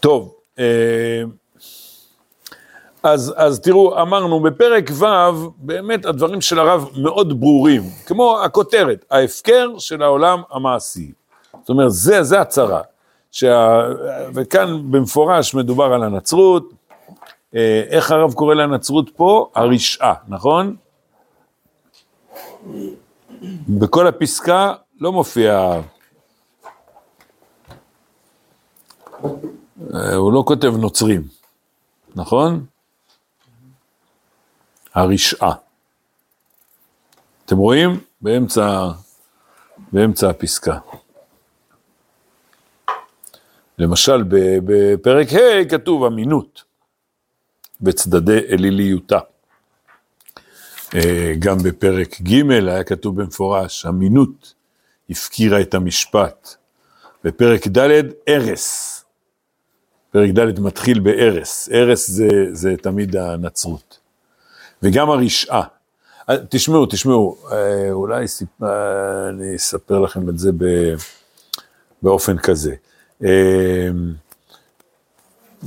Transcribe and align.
טוב, 0.00 0.34
אה, 0.58 1.22
אז, 3.02 3.34
אז 3.36 3.60
תראו, 3.60 4.02
אמרנו 4.02 4.40
בפרק 4.40 4.90
ו', 4.92 5.04
באמת 5.56 6.04
הדברים 6.04 6.40
של 6.40 6.58
הרב 6.58 6.88
מאוד 6.96 7.40
ברורים, 7.40 7.82
כמו 8.06 8.40
הכותרת, 8.44 9.04
ההפקר 9.10 9.78
של 9.78 10.02
העולם 10.02 10.42
המעשי. 10.50 11.12
זאת 11.60 11.68
אומרת, 11.68 11.92
זה, 11.92 12.22
זה 12.22 12.40
הצרה. 12.40 12.80
שה... 13.32 13.80
וכאן 14.34 14.90
במפורש 14.90 15.54
מדובר 15.54 15.84
על 15.84 16.02
הנצרות, 16.02 16.72
אה, 17.54 17.82
איך 17.88 18.10
הרב 18.10 18.32
קורא 18.34 18.54
לנצרות 18.54 19.10
פה? 19.16 19.50
הרשעה, 19.54 20.14
נכון? 20.28 20.76
בכל 23.68 24.06
הפסקה 24.06 24.74
לא 25.00 25.12
מופיע, 25.12 25.80
הוא 30.16 30.32
לא 30.32 30.42
כותב 30.46 30.72
נוצרים, 30.78 31.22
נכון? 32.14 32.66
הרשעה. 34.94 35.52
אתם 37.44 37.56
רואים? 37.56 38.00
באמצע, 38.20 38.88
באמצע 39.92 40.30
הפסקה. 40.30 40.78
למשל, 43.78 44.22
בפרק 44.64 45.28
ה' 45.32 45.64
כתוב 45.70 46.04
אמינות, 46.04 46.64
בצדדי 47.80 48.38
אליליותה. 48.52 49.18
אה, 50.94 51.32
גם 51.38 51.58
בפרק 51.58 52.20
ג' 52.20 52.50
היה 52.50 52.84
כתוב 52.84 53.22
במפורש, 53.22 53.86
אמינות 53.86 54.54
הפקירה 55.10 55.60
את 55.60 55.74
המשפט. 55.74 56.54
בפרק 57.24 57.66
ד', 57.66 58.02
ארס. 58.28 58.99
פרק 60.10 60.30
ד' 60.30 60.60
מתחיל 60.60 61.00
בארס, 61.00 61.68
ארס 61.72 62.10
זה, 62.10 62.28
זה 62.52 62.74
תמיד 62.82 63.16
הנצרות. 63.16 63.98
וגם 64.82 65.10
הרשעה. 65.10 65.62
אה, 66.30 66.36
תשמעו, 66.48 66.86
תשמעו, 66.86 67.36
אה, 67.52 67.92
אולי 67.92 68.28
סיפ... 68.28 68.62
אני 69.28 69.56
אספר 69.56 69.98
לכם 69.98 70.28
את 70.28 70.38
זה 70.38 70.50
באופן 72.02 72.38
כזה. 72.38 72.74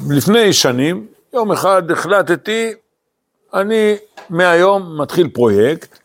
לפני 0.09 0.53
שנים, 0.53 1.07
יום 1.33 1.51
אחד 1.51 1.91
החלטתי, 1.91 2.73
אני 3.53 3.95
מהיום 4.29 5.01
מתחיל 5.01 5.29
פרויקט, 5.29 5.99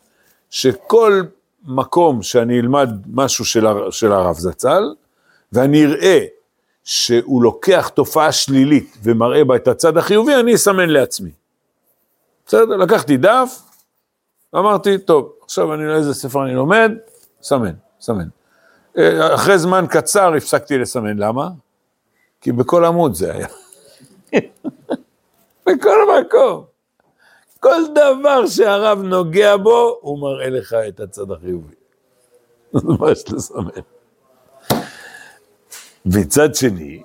שכל 0.49 1.21
מקום 1.65 2.23
שאני 2.23 2.59
אלמד 2.59 2.89
משהו 3.13 3.45
של, 3.45 3.65
של 3.91 4.11
הרב 4.11 4.35
זצ"ל, 4.35 4.93
ואני 5.53 5.85
אראה 5.85 6.25
שהוא 6.89 7.43
לוקח 7.43 7.87
תופעה 7.87 8.31
שלילית 8.31 8.97
ומראה 9.03 9.43
בה 9.43 9.55
את 9.55 9.67
הצד 9.67 9.97
החיובי, 9.97 10.35
אני 10.35 10.55
אסמן 10.55 10.89
לעצמי. 10.89 11.31
בסדר? 12.45 12.77
לקחתי 12.77 13.17
דף, 13.17 13.61
אמרתי, 14.55 14.97
טוב, 14.97 15.33
עכשיו 15.43 15.73
אני 15.73 15.95
איזה 15.95 16.13
ספר 16.13 16.45
אני 16.45 16.53
לומד, 16.53 16.91
סמן, 17.41 17.73
סמן. 18.01 18.27
אה, 18.97 19.35
אחרי 19.35 19.59
זמן 19.59 19.85
קצר 19.89 20.33
הפסקתי 20.33 20.77
לסמן, 20.77 21.17
למה? 21.17 21.49
כי 22.41 22.51
בכל 22.51 22.85
עמוד 22.85 23.13
זה 23.13 23.33
היה. 23.33 23.47
בכל 25.65 26.21
מקום. 26.21 26.63
כל 27.59 27.81
דבר 27.91 28.47
שהרב 28.47 29.01
נוגע 29.01 29.57
בו, 29.57 29.97
הוא 30.01 30.19
מראה 30.19 30.49
לך 30.49 30.73
את 30.87 30.99
הצד 30.99 31.31
החיובי. 31.31 31.75
זה 32.73 33.11
יש 33.11 33.31
לסמן. 33.31 33.98
מצד 36.05 36.55
שני, 36.55 37.03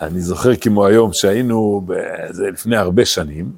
אני 0.00 0.20
זוכר 0.20 0.56
כמו 0.56 0.86
היום 0.86 1.12
שהיינו, 1.12 1.86
זה 2.30 2.50
לפני 2.50 2.76
הרבה 2.76 3.04
שנים, 3.04 3.52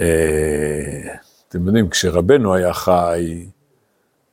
אה, 0.00 1.14
אתם 1.48 1.66
יודעים, 1.66 1.88
כשרבנו 1.88 2.54
היה 2.54 2.72
חי, 2.72 3.46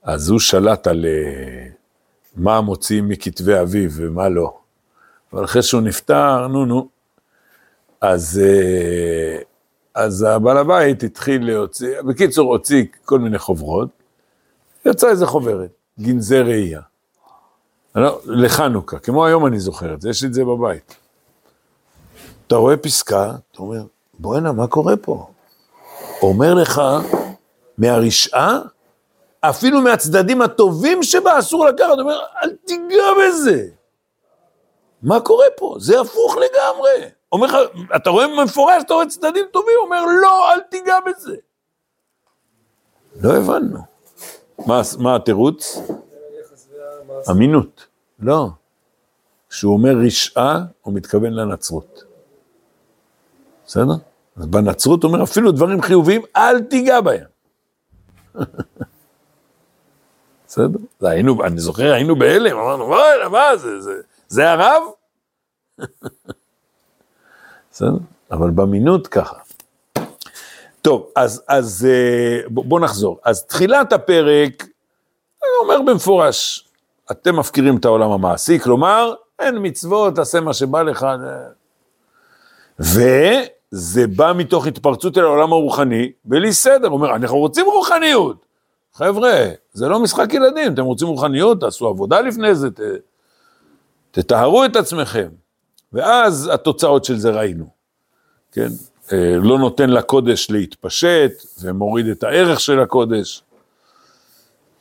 אז 0.04 0.30
הוא 0.30 0.40
שלט 0.40 0.88
על 0.88 1.06
אה, 1.06 1.68
מה 2.36 2.62
מוציאים 2.62 3.10
מכתבי 3.10 3.62
אביו 3.62 3.90
ומה 3.94 4.30
לא. 4.30 4.58
אבל 5.34 5.44
אחרי 5.44 5.64
שהוא 5.64 5.82
נפטר, 5.82 6.48
נו 6.48 6.66
נו, 6.66 6.90
אז, 8.02 8.42
אה, 8.44 9.38
אז 9.96 10.24
הבעל 10.24 10.58
הבית 10.58 11.04
התחיל 11.04 11.46
להוציא, 11.46 12.02
בקיצור, 12.02 12.52
הוציא 12.54 12.86
כל 13.06 13.20
מיני 13.20 13.40
חוברות, 13.40 13.90
יצא 14.86 15.10
איזה 15.10 15.26
חוברת, 15.26 15.70
גנזי 16.00 16.40
ראייה. 16.40 16.82
לא, 17.96 18.20
לחנוכה, 18.26 19.00
כמו 19.00 19.26
היום 19.26 19.46
אני 19.46 19.60
זוכר 19.60 19.94
את 19.94 20.02
זה, 20.02 20.10
יש 20.10 20.22
לי 20.22 20.28
את 20.28 20.34
זה 20.34 20.46
בבית. 20.46 20.96
אתה 22.48 22.56
רואה 22.56 22.78
פסקה, 22.78 23.32
אתה 23.52 23.60
אומר, 23.60 23.84
בואנה, 24.20 24.52
מה 24.52 24.68
קורה 24.68 24.98
פה? 24.98 25.28
אומר 26.22 26.54
לך, 26.54 26.82
מהרשעה, 27.78 28.60
אפילו 29.42 29.82
מהצדדים 29.82 30.42
הטובים 30.42 31.04
שבה 31.04 31.40
אסור 31.40 31.66
לקחת, 31.66 32.00
אומר, 32.00 32.20
אל 32.44 32.56
תיגע 32.66 33.06
בזה. 33.20 33.68
מה 35.02 35.20
קורה 35.20 35.46
פה? 35.58 35.76
זה 35.80 36.02
הפוך 36.02 36.36
לגמרי. 36.38 37.10
אומר 37.32 37.48
לך, 37.48 37.56
אתה 37.96 38.10
רואה 38.10 38.44
מפורש, 38.44 38.84
אתה 38.86 38.94
רואה 38.94 39.06
צדדים 39.06 39.46
טובים, 39.52 39.76
אומר, 39.82 40.06
לא, 40.22 40.54
אל 40.54 40.60
תיגע 40.60 40.98
בזה. 41.06 41.36
לא 43.22 43.36
הבנו. 43.38 43.80
מה, 44.66 44.82
מה 45.00 45.16
התירוץ? 45.16 45.80
אמינות. 47.32 47.88
לא. 48.20 48.50
כשהוא 49.50 49.74
אומר 49.74 49.96
רשעה, 50.06 50.60
הוא 50.82 50.94
מתכוון 50.94 51.34
לנצרות. 51.34 52.04
בסדר? 53.66 53.94
אז 54.38 54.46
בנצרות 54.46 55.04
הוא 55.04 55.12
אומר, 55.12 55.24
אפילו 55.24 55.52
דברים 55.52 55.82
חיוביים, 55.82 56.22
אל 56.36 56.62
תיגע 56.62 57.02
בהם. 57.02 57.28
בסדר? 60.48 60.80
זה 61.00 61.10
היינו, 61.10 61.44
אני 61.44 61.60
זוכר, 61.60 61.94
היינו 61.94 62.16
בהלם, 62.16 62.58
אמרנו, 62.58 62.84
וואי, 62.84 63.28
מה 63.32 63.58
זה, 63.58 63.82
זה, 63.82 64.02
זה 64.28 64.52
הרב? 64.52 64.84
בסדר? 67.72 67.98
אבל 68.32 68.50
במינות 68.50 69.08
ככה. 69.08 69.36
טוב, 70.82 71.12
אז, 71.16 71.44
אז 71.48 71.88
אה, 71.90 72.50
בוא 72.50 72.80
נחזור. 72.80 73.20
אז 73.24 73.46
תחילת 73.46 73.94
הפרק, 73.94 74.64
אני 75.44 75.50
אומר 75.62 75.92
במפורש, 75.92 76.70
אתם 77.12 77.40
מפקירים 77.40 77.78
את 77.78 77.86
העולם 77.86 78.12
המעשי, 78.12 78.60
כלומר, 78.60 79.14
אין 79.40 79.58
מצוות, 79.62 80.16
תעשה 80.16 80.40
מה 80.40 80.54
שבא 80.54 80.82
לך. 80.82 81.08
וזה 82.80 84.08
בא 84.16 84.34
מתוך 84.38 84.68
התפרצות 84.68 85.18
אל 85.18 85.24
העולם 85.24 85.54
הרוחני, 85.54 86.12
בלי 86.26 86.54
סדר, 86.54 86.88
הוא 86.88 86.98
אומר, 86.98 87.16
אנחנו 87.16 87.38
רוצים 87.38 87.66
רוחניות. 87.66 88.46
חבר'ה, 88.94 89.46
זה 89.74 89.88
לא 89.88 90.00
משחק 90.00 90.34
ילדים, 90.34 90.74
אתם 90.74 90.84
רוצים 90.84 91.08
רוחניות, 91.08 91.60
תעשו 91.60 91.88
עבודה 91.88 92.22
לפני 92.22 92.56
זה, 92.56 92.72
ת, 92.72 92.80
תטהרו 94.12 94.66
את 94.66 94.76
עצמכם. 94.76 95.30
ואז 95.94 96.50
התוצאות 96.54 97.06
של 97.06 97.18
זה 97.18 97.32
ראינו, 97.32 97.66
כן? 98.52 98.68
אה, 99.12 99.36
לא 99.42 99.60
נותן 99.60 99.90
לקודש 99.90 100.52
להתפשט 100.52 101.32
ומוריד 101.62 102.08
את 102.08 102.24
הערך 102.24 102.60
של 102.60 102.80
הקודש, 102.80 103.44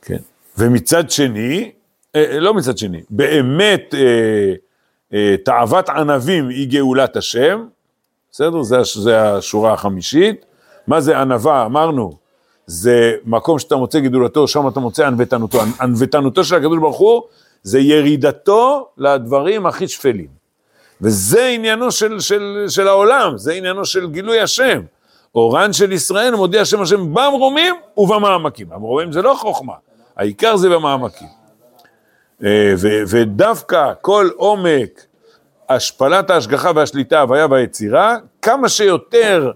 כן? 0.03 0.19
ומצד 0.59 1.11
שני, 1.11 1.73
לא 2.15 2.55
מצד 2.55 2.79
שני, 2.79 3.03
באמת 3.11 3.95
אה, 5.15 5.35
תאוות 5.45 5.89
ענבים 5.89 6.49
היא 6.49 6.69
גאולת 6.69 7.17
השם, 7.17 7.65
בסדר? 8.31 8.63
זה, 8.63 8.77
זה 8.95 9.23
השורה 9.23 9.73
החמישית. 9.73 10.45
מה 10.87 11.01
זה 11.01 11.19
ענווה? 11.19 11.67
אמרנו, 11.67 12.13
זה 12.67 13.15
מקום 13.25 13.59
שאתה 13.59 13.77
מוצא 13.77 13.99
גידולתו, 14.01 14.49
שם 14.49 14.69
אתה 14.69 14.81
מוצא 14.81 15.07
ענוותנותו. 15.07 15.59
ענוותנותו 15.81 16.45
של 16.45 16.55
הקדוש 16.55 16.79
ברוך 16.79 16.97
הוא 16.97 17.23
זה 17.63 17.79
ירידתו 17.79 18.89
לדברים 18.99 19.67
הכי 19.67 19.89
שפלים. 19.89 20.29
וזה 21.01 21.47
עניינו 21.47 21.91
של, 21.91 22.21
של, 22.21 22.65
של 22.69 22.89
העולם, 22.89 23.39
זה 23.39 23.53
עניינו 23.53 23.85
של 23.85 24.11
גילוי 24.11 24.41
השם. 24.41 24.81
אורן 25.35 25.73
של 25.73 25.93
ישראל 25.93 26.35
מודיע 26.35 26.61
השם 26.61 26.83
השם 26.83 27.15
במרומים 27.15 27.75
ובמעמקים. 27.97 28.67
המרומים 28.73 29.13
זה 29.13 29.23
לא 29.23 29.35
חוכמה, 29.39 29.75
העיקר 30.17 30.57
זה 30.57 30.69
במעמקים. 30.69 31.44
אה, 32.43 32.75
ו, 32.79 32.89
ודווקא 33.09 33.93
כל 34.01 34.29
עומק 34.37 35.07
השפלת 35.69 36.31
ההשגחה 36.31 36.71
והשליטה, 36.75 37.21
הוויה 37.21 37.47
והיצירה, 37.47 38.17
כמה 38.43 38.69
שיותר 38.69 39.53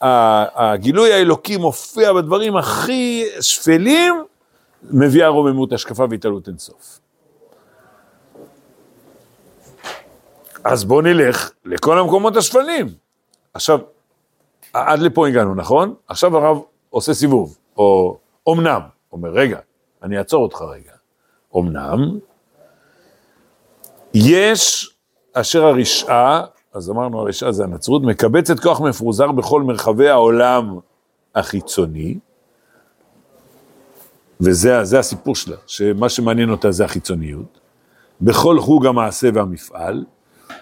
הגילוי 0.00 1.12
האלוקי 1.12 1.56
מופיע 1.56 2.12
בדברים 2.12 2.56
הכי 2.56 3.24
שפלים, 3.40 4.24
מביאה 4.82 5.28
רוממות 5.28 5.72
השקפה 5.72 6.04
והתעלות 6.10 6.48
אינסוף. 6.48 7.00
אז 10.64 10.84
בואו 10.84 11.00
נלך 11.00 11.50
לכל 11.64 11.98
המקומות 11.98 12.36
השפלים. 12.36 12.86
עכשיו, 13.54 13.78
עד 14.72 14.98
לפה 14.98 15.28
הגענו, 15.28 15.54
נכון? 15.54 15.94
עכשיו 16.08 16.36
הרב 16.36 16.58
עושה 16.90 17.14
סיבוב, 17.14 17.58
או 17.76 18.18
אמנם, 18.48 18.80
אומר, 19.12 19.30
רגע, 19.30 19.58
אני 20.02 20.18
אעצור 20.18 20.42
אותך 20.42 20.60
רגע. 20.60 20.92
אמנם, 21.58 22.18
יש, 24.14 24.90
אשר 25.32 25.66
הרשעה, 25.66 26.44
אז 26.74 26.90
אמרנו 26.90 27.20
הרשעה 27.20 27.52
זה 27.52 27.64
הנצרות, 27.64 28.02
מקבצת 28.02 28.60
כוח 28.60 28.80
מפוזר 28.80 29.32
בכל 29.32 29.62
מרחבי 29.62 30.08
העולם 30.08 30.78
החיצוני, 31.34 32.18
וזה 34.40 34.84
זה 34.84 34.98
הסיפור 34.98 35.36
שלה, 35.36 35.56
שמה 35.66 36.08
שמעניין 36.08 36.50
אותה 36.50 36.70
זה 36.70 36.84
החיצוניות, 36.84 37.60
בכל 38.20 38.60
חוג 38.60 38.86
המעשה 38.86 39.28
והמפעל, 39.34 40.04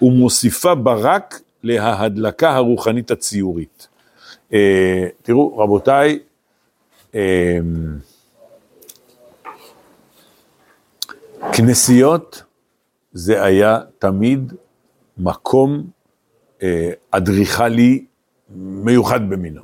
ומוסיפה 0.03 0.75
ברק 0.75 1.41
להדלקה 1.63 2.55
הרוחנית 2.55 3.11
הציורית. 3.11 3.89
אה, 4.53 5.07
תראו, 5.23 5.59
רבותיי, 5.59 6.19
אה, 7.15 7.59
כנסיות 11.53 12.43
זה 13.13 13.43
היה 13.43 13.79
תמיד 13.99 14.53
מקום 15.19 15.91
אה, 16.63 16.91
אדריכלי 17.11 18.05
מיוחד 18.57 19.31
במינו. 19.31 19.63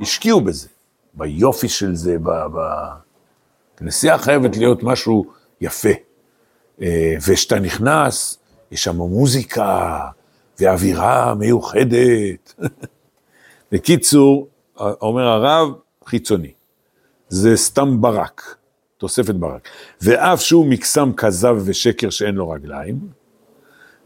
השקיעו 0.00 0.40
בזה, 0.40 0.68
ביופי 1.14 1.68
של 1.68 1.94
זה, 1.94 2.16
בכנסייה 3.74 4.18
חייבת 4.18 4.56
להיות 4.56 4.82
משהו 4.82 5.24
יפה. 5.60 5.88
אה, 6.82 7.14
וכשאתה 7.26 7.58
נכנס, 7.58 8.38
יש 8.70 8.84
שם 8.84 8.96
מוזיקה 8.96 10.00
ואווירה 10.60 11.34
מיוחדת. 11.34 12.54
בקיצור, 13.72 14.48
אומר 14.78 15.22
הרב, 15.22 15.68
חיצוני. 16.06 16.52
זה 17.28 17.56
סתם 17.56 18.00
ברק, 18.00 18.56
תוספת 18.98 19.34
ברק. 19.34 19.68
ואף 20.02 20.40
שהוא 20.40 20.66
מקסם 20.66 21.12
כזב 21.16 21.56
ושקר 21.64 22.10
שאין 22.10 22.34
לו 22.34 22.50
רגליים, 22.50 23.08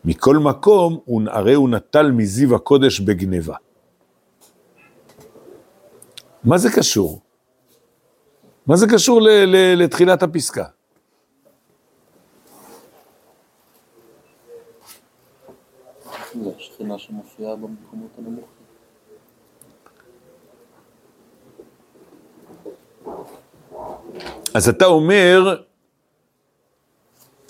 מכל 0.05 0.37
מקום, 0.37 1.01
הרי 1.27 1.55
הוא 1.55 1.71
נטל 1.71 2.11
מזיו 2.11 2.55
הקודש 2.55 3.01
בגניבה. 3.01 3.57
מה 6.45 6.59
זה 6.59 6.69
קשור? 6.77 7.21
מה 8.67 8.77
זה 8.77 8.87
קשור 8.93 9.21
לתחילת 9.77 10.23
הפסקה? 10.23 10.65
זה 16.35 16.51
השכינה 16.57 16.99
שמופיעה 16.99 17.57
במקומות 17.57 18.11
הנמוכים. 18.19 18.60
אז 24.55 24.69
אתה 24.69 24.85
אומר, 24.85 25.57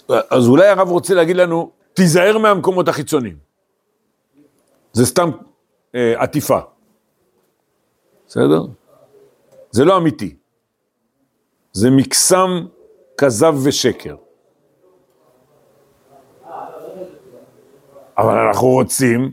אז 0.09 0.49
אולי 0.49 0.69
הרב 0.69 0.89
רוצה 0.89 1.15
להגיד 1.15 1.37
לנו, 1.37 1.71
תיזהר 1.95 2.39
מהמקומות 2.39 2.89
החיצוניים. 2.89 3.37
זה 4.93 5.07
סתם 5.07 5.31
אה, 5.95 6.23
עטיפה. 6.23 6.59
בסדר? 8.27 8.63
זה 9.71 9.85
לא 9.85 9.97
אמיתי. 9.97 10.37
זה 11.73 11.91
מקסם 11.91 12.67
כזב 13.19 13.55
ושקר. 13.63 14.17
אבל 18.19 18.39
אנחנו 18.39 18.69
רוצים 18.69 19.33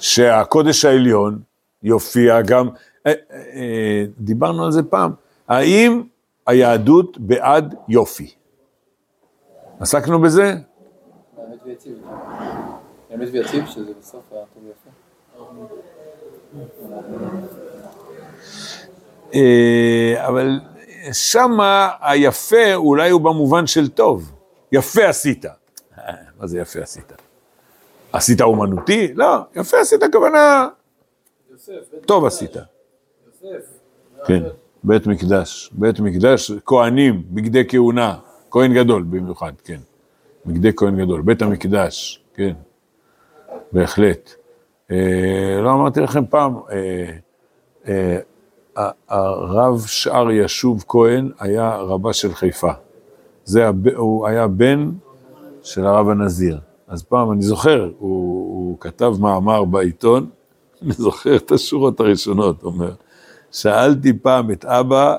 שהקודש 0.00 0.84
העליון 0.84 1.38
יופיע 1.82 2.42
גם, 2.42 2.68
אה, 3.06 3.12
אה, 3.30 4.04
דיברנו 4.18 4.64
על 4.64 4.72
זה 4.72 4.82
פעם, 4.82 5.12
האם 5.48 6.02
היהדות 6.46 7.18
בעד 7.18 7.74
יופי? 7.88 8.34
עסקנו 9.80 10.20
בזה? 10.20 10.42
האמת 10.42 11.58
ויציב. 11.64 11.98
האמת 13.10 13.28
ויציב 13.32 13.66
שזה 13.66 13.92
בסוף 14.00 14.32
הטוב 14.32 14.62
יפה. 14.70 14.90
אה, 19.34 20.28
אבל 20.28 20.60
שמה 21.12 21.90
היפה 22.00 22.74
אולי 22.74 23.10
הוא 23.10 23.20
במובן 23.20 23.66
של 23.66 23.88
טוב. 23.88 24.32
יפה 24.72 25.08
עשית. 25.08 25.44
מה 26.38 26.46
זה 26.46 26.58
יפה 26.58 26.80
עשית? 26.80 27.12
עשית 28.12 28.40
אומנותי? 28.40 29.12
לא, 29.14 29.36
יפה 29.56 29.80
עשית 29.80 30.02
הכוונה, 30.02 30.68
טוב 32.06 32.24
עשית. 32.24 32.56
כן, 34.26 34.42
בית 34.84 35.06
מקדש, 35.06 35.70
בית 35.72 36.00
מקדש, 36.00 36.52
כהנים, 36.66 37.22
בגדי 37.30 37.62
כהונה, 37.68 38.16
כהן 38.50 38.74
גדול 38.74 39.02
במיוחד, 39.02 39.52
כן. 39.64 39.78
בגדי 40.46 40.70
כהן 40.76 40.96
גדול, 41.04 41.20
בית 41.20 41.42
המקדש, 41.42 42.22
כן, 42.34 42.52
בהחלט. 43.72 44.34
אה, 44.90 45.60
לא 45.62 45.72
אמרתי 45.72 46.00
לכם 46.00 46.26
פעם, 46.30 46.56
אה, 46.72 47.10
אה, 47.88 48.90
הרב 49.08 49.84
שאר 49.86 50.30
ישוב 50.30 50.84
כהן 50.88 51.30
היה 51.38 51.76
רבה 51.76 52.12
של 52.12 52.34
חיפה. 52.34 52.72
זה, 53.44 53.68
הוא 53.96 54.26
היה 54.26 54.48
בן 54.48 54.90
של 55.62 55.86
הרב 55.86 56.08
הנזיר. 56.08 56.60
אז 56.88 57.02
פעם, 57.02 57.32
אני 57.32 57.42
זוכר, 57.42 57.90
הוא, 57.98 58.10
הוא 58.54 58.76
כתב 58.80 59.14
מאמר 59.20 59.64
בעיתון, 59.64 60.30
אני 60.82 60.92
זוכר 60.92 61.36
את 61.36 61.52
השורות 61.52 62.00
הראשונות, 62.00 62.62
אומר, 62.62 62.94
שאלתי 63.54 64.12
פעם 64.12 64.50
את 64.50 64.64
אבא, 64.64 65.16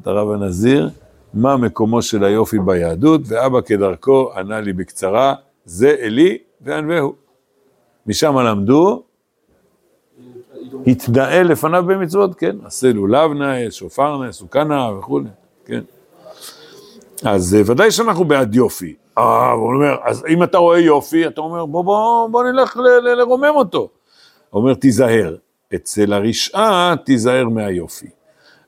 את 0.00 0.06
הרב 0.06 0.30
הנזיר, 0.30 0.90
מה 1.34 1.56
מקומו 1.56 2.02
של 2.02 2.24
היופי 2.24 2.58
ביהדות, 2.58 3.20
ואבא 3.24 3.60
כדרכו 3.60 4.32
ענה 4.36 4.60
לי 4.60 4.72
בקצרה, 4.72 5.34
זה 5.64 5.96
אלי 6.00 6.38
וענווהו. 6.60 7.14
משם 8.06 8.38
למדו, 8.38 9.02
התנאה 10.86 11.42
לפניו 11.42 11.84
במצוות, 11.86 12.34
כן, 12.34 12.56
עשה 12.64 12.92
לולב 12.92 13.32
נאה, 13.32 13.70
שופר 13.70 14.16
נאה, 14.16 14.32
סוכה 14.32 14.64
נאה 14.64 14.98
וכולי, 14.98 15.28
כן. 15.64 15.80
אז 17.24 17.54
אה, 17.54 17.62
ודאי 17.66 17.90
שאנחנו 17.90 18.24
בעד 18.24 18.54
יופי. 18.54 18.94
אה, 19.18 19.50
הוא 19.50 19.74
אומר, 19.74 19.96
אז 20.04 20.24
אם 20.28 20.42
אתה 20.42 20.58
רואה 20.58 20.78
יופי, 20.78 21.26
אתה 21.26 21.40
אומר, 21.40 21.66
בוא, 21.66 21.84
בוא, 21.84 22.28
בוא 22.28 22.44
נלך 22.44 22.76
לרומם 23.16 23.52
אותו. 23.54 23.88
הוא 24.50 24.62
אומר, 24.62 24.74
תיזהר. 24.74 25.34
אצל 25.74 26.12
הרשעה, 26.12 26.94
תיזהר 27.04 27.48
מהיופי. 27.48 28.06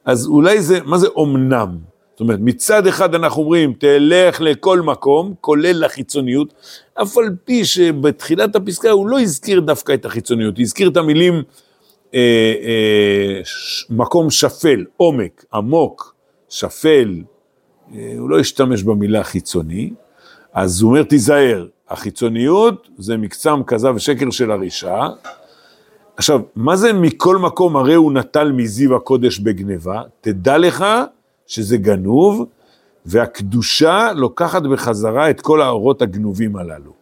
אז 0.05 0.27
אולי 0.27 0.63
זה, 0.63 0.79
מה 0.85 0.99
זה 0.99 1.07
אומנם? 1.07 1.79
זאת 2.15 2.21
אומרת, 2.21 2.39
מצד 2.43 2.87
אחד 2.87 3.15
אנחנו 3.15 3.43
אומרים, 3.43 3.73
תלך 3.79 4.41
לכל 4.41 4.81
מקום, 4.81 5.35
כולל 5.41 5.85
לחיצוניות, 5.85 6.55
אף 6.95 7.19
על 7.19 7.37
פי 7.45 7.65
שבתחילת 7.65 8.57
הפסקה 8.57 8.91
הוא 8.91 9.09
לא 9.09 9.21
הזכיר 9.21 9.61
דווקא 9.61 9.93
את 9.95 10.05
החיצוניות, 10.05 10.57
הוא 10.57 10.63
הזכיר 10.63 10.89
את 10.89 10.97
המילים 10.97 11.43
אה, 12.15 12.21
אה, 12.63 13.41
ש, 13.45 13.87
מקום 13.91 14.31
שפל, 14.31 14.85
עומק, 14.97 15.45
עמוק, 15.55 16.15
שפל, 16.49 17.23
אה, 17.95 18.15
הוא 18.19 18.31
לא 18.31 18.39
השתמש 18.39 18.83
במילה 18.83 19.25
חיצוני, 19.25 19.91
אז 20.53 20.83
הוא 20.83 20.91
אומר, 20.91 21.03
תיזהר, 21.03 21.67
החיצוניות 21.89 22.89
זה 22.99 23.17
מקצם 23.17 23.63
כזב 23.67 23.93
ושקר 23.97 24.31
של 24.31 24.51
הרשעה. 24.51 25.09
עכשיו, 26.17 26.41
מה 26.57 26.77
זה 26.77 26.93
מכל 26.93 27.37
מקום 27.37 27.77
הרי 27.77 27.95
הוא 27.95 28.13
נטל 28.13 28.53
מזיו 28.53 28.97
הקודש 28.97 29.39
בגניבה? 29.39 30.03
תדע 30.21 30.59
לך 30.59 30.85
שזה 31.47 31.77
גנוב, 31.77 32.47
והקדושה 33.07 34.13
לוקחת 34.13 34.63
בחזרה 34.63 35.31
את 35.31 35.41
כל 35.41 35.63
האורות 35.63 36.03
הגנובים 36.03 36.57
הללו. 36.57 36.93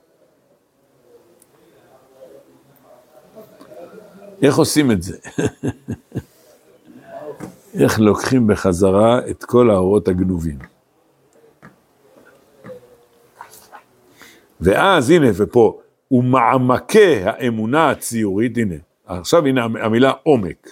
איך 4.42 4.56
עושים 4.56 4.90
את 4.90 5.02
זה? 5.02 5.16
איך 7.80 8.00
לוקחים 8.00 8.46
בחזרה 8.46 9.20
את 9.30 9.44
כל 9.44 9.70
האורות 9.70 10.08
הגנובים? 10.08 10.58
ואז 14.60 15.10
הנה, 15.10 15.26
ופה, 15.34 15.80
ומעמקי 16.10 17.22
האמונה 17.24 17.90
הציורית, 17.90 18.56
הנה, 18.56 18.74
עכשיו 19.20 19.46
הנה 19.46 19.64
המילה 19.64 20.12
עומק. 20.22 20.68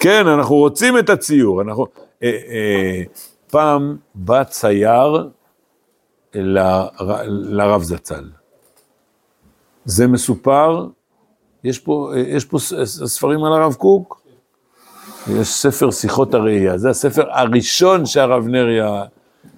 כן, 0.00 0.26
אנחנו 0.26 0.56
רוצים 0.56 0.98
את 0.98 1.10
הציור, 1.10 1.62
אנחנו... 1.62 1.86
אה, 2.22 2.28
אה, 2.28 3.02
פעם 3.50 3.96
בא 4.14 4.44
צייר 4.44 5.28
ל, 6.34 6.58
לרב 7.28 7.82
זצ"ל. 7.82 8.30
זה 9.84 10.06
מסופר, 10.06 10.86
יש 11.64 11.78
פה, 11.78 12.12
יש 12.16 12.44
פה 12.44 12.58
ספרים 12.84 13.44
על 13.44 13.52
הרב 13.52 13.74
קוק, 13.74 14.22
יש 15.30 15.48
ספר 15.48 15.90
שיחות 15.90 16.34
הראייה, 16.34 16.78
זה 16.78 16.90
הספר 16.90 17.30
הראשון 17.30 18.06
שהרב 18.06 18.46
נריה 18.46 19.04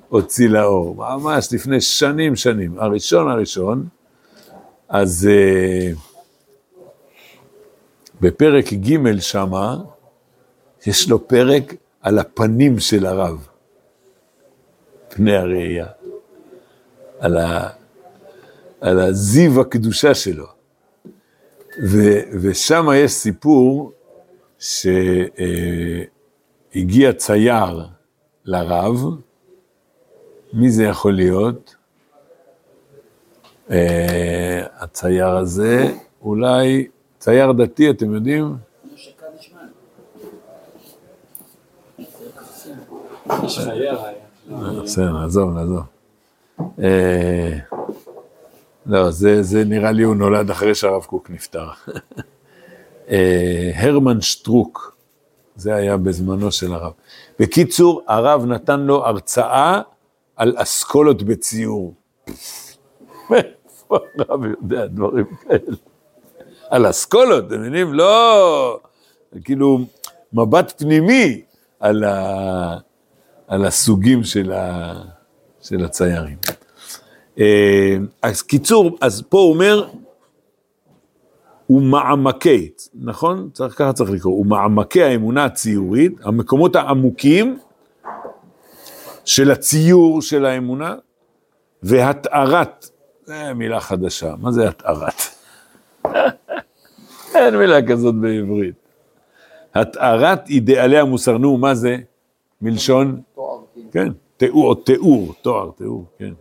הוציא 0.09 0.49
לאור, 0.49 0.97
ממש 0.97 1.49
לפני 1.53 1.81
שנים 1.81 2.37
שנים, 2.37 2.79
הראשון 2.79 3.31
הראשון, 3.31 3.87
אז 4.89 5.29
uh, 5.31 6.14
בפרק 8.21 8.73
ג' 8.73 9.19
שמה, 9.19 9.77
יש 10.87 11.09
לו 11.11 11.29
פרק 11.29 11.75
על 12.01 12.19
הפנים 12.19 12.79
של 12.79 13.07
הרב, 13.07 13.49
פני 15.09 15.37
הראייה, 15.37 15.87
על 17.21 17.37
ה... 17.37 17.69
על 18.85 19.01
הזיו 19.01 19.61
הקדושה 19.61 20.15
שלו. 20.15 20.47
ו, 21.83 21.99
ושם 22.43 22.87
יש 22.95 23.13
סיפור 23.13 23.93
שהגיע 24.59 25.43
צייר 27.17 27.87
לרב, 28.45 29.05
מי 30.53 30.71
זה 30.71 30.85
יכול 30.85 31.13
להיות? 31.13 31.75
אה, 33.71 34.67
הצייר 34.79 35.37
הזה, 35.37 35.93
אולי 36.23 36.89
צייר 37.25 37.53
דתי, 37.53 37.91
אתם 37.91 38.15
יודעים? 38.15 38.57
בסדר, 44.85 45.13
נעזוב, 45.13 45.51
נעזוב. 45.51 45.83
אה, 46.61 47.59
לא, 48.87 49.11
זה, 49.11 49.43
זה 49.43 49.65
נראה 49.65 49.93
לי 49.93 50.03
הוא 50.03 50.15
נולד 50.17 50.51
אחרי 50.51 50.75
שהרב 50.75 51.05
קוק 51.05 51.31
נפטר. 51.31 51.69
אה, 53.09 53.71
הרמן 53.75 54.21
שטרוק, 54.21 54.97
זה 55.57 55.75
היה 55.75 55.97
בזמנו 55.97 56.53
של 56.53 56.75
הרב. 56.75 56.93
בקיצור, 57.39 58.03
הרב 58.09 58.45
נתן 58.45 58.81
לו 58.81 59.07
הרצאה 59.07 59.81
על 60.37 60.55
אסכולות 60.57 61.23
בציור. 61.23 61.95
מאיפה 63.31 63.99
הרב 64.19 64.45
יודע 64.45 64.87
דברים 64.87 65.27
כאלה? 65.43 65.77
על 66.71 66.91
אסכולות, 66.91 67.45
אתם 67.47 67.61
מבינים? 67.61 67.95
לא, 67.95 68.81
כאילו, 69.45 69.79
מבט 70.33 70.75
פנימי 70.79 71.43
על, 71.81 72.05
ה, 72.05 72.77
על 73.49 73.65
הסוגים 73.65 74.25
של, 74.25 74.53
ה, 74.53 74.93
של 75.63 75.85
הציירים. 75.85 76.37
אה, 77.39 77.97
אז 78.23 78.43
קיצור, 78.43 78.99
אז 79.01 79.23
פה 79.29 79.39
הוא 79.39 79.53
אומר, 79.53 79.89
הוא 81.67 81.83
מעמקי, 81.83 82.71
נכון? 82.95 83.51
צריך, 83.53 83.79
ככה 83.79 83.93
צריך 83.93 84.11
לקרוא, 84.11 84.35
הוא 84.35 84.47
מעמקי 84.47 85.03
האמונה 85.03 85.45
הציורית, 85.45 86.13
המקומות 86.23 86.77
העמוקים 86.77 87.59
של 89.25 89.51
הציור 89.51 90.23
של 90.23 90.45
האמונה, 90.45 90.95
והתארת, 91.83 92.89
זה 93.25 93.55
מילה 93.55 93.81
חדשה, 93.81 94.35
מה 94.39 94.53
זה 94.53 94.69
התארת? 94.69 95.34
אין 97.47 97.57
מילה 97.57 97.87
כזאת 97.87 98.15
בעברית. 98.15 98.75
התארת 99.75 100.49
אידיאלי 100.49 100.99
המוסר, 100.99 101.39
נו, 101.39 101.57
מה 101.57 101.75
זה? 101.75 101.97
מלשון? 102.63 103.21
תואר, 103.35 103.59
כאילו. 103.75 103.91
כן, 103.93 104.09
תיאור, 104.37 104.85
תיאור, 104.85 105.35
תואר, 105.43 105.71
תיאור, 105.77 106.05
כן. 106.19 106.33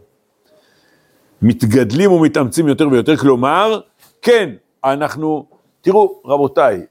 מתגדלים 1.42 2.12
ומתאמצים 2.12 2.68
יותר 2.68 2.88
ויותר, 2.92 3.18
כלומר, 3.18 3.80
כן, 4.22 4.50
אנחנו, 4.84 5.46
תראו, 5.82 6.22
רבותיי, 6.26 6.86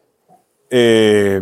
אה, 0.73 1.38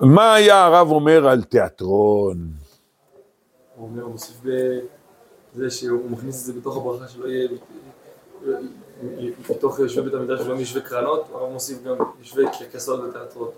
מה 0.00 0.34
היה 0.34 0.64
הרב 0.64 0.90
אומר 0.90 1.28
על 1.28 1.42
תיאטרון? 1.42 2.48
הוא 3.76 3.88
אומר, 3.88 4.02
הוא 4.02 4.12
מוסיף 4.12 4.40
בזה 5.54 5.70
שהוא 5.70 6.10
מכניס 6.10 6.40
את 6.40 6.44
זה 6.46 6.60
בתוך 6.60 6.76
הברכה 6.76 7.08
שלא 7.08 7.26
יהיה, 7.26 7.48
בתוך 9.50 9.78
יושבי 9.78 10.02
בית 10.02 10.14
המדרש 10.14 10.40
שלא 10.40 10.54
יושבי 10.54 10.80
קרנות, 10.80 11.28
הרב 11.32 11.52
מוסיף 11.52 11.82
גם 11.82 11.96
יושבי 12.18 12.42
כסות 12.72 13.00
ותיאטרות, 13.00 13.54